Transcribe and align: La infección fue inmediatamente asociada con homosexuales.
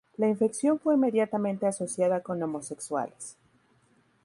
La 0.17 0.27
infección 0.27 0.79
fue 0.79 0.95
inmediatamente 0.95 1.67
asociada 1.67 2.21
con 2.23 2.41
homosexuales. 2.41 3.37